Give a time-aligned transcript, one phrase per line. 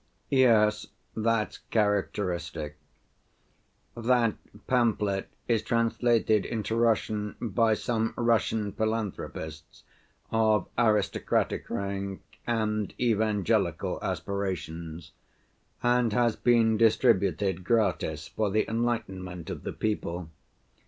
[0.31, 2.75] Yes, that's characteristic.
[3.95, 4.33] That
[4.65, 9.83] pamphlet is translated into Russian by some Russian philanthropists
[10.31, 15.11] of aristocratic rank and evangelical aspirations,
[15.83, 20.31] and has been distributed gratis for the enlightenment of the people.